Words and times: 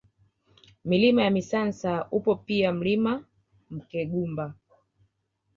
Milima 0.85 1.23
ya 1.23 1.29
Misansa 1.31 2.07
upo 2.11 2.35
pia 2.35 2.71
Mlima 2.73 3.23
Mkegumba 3.69 4.53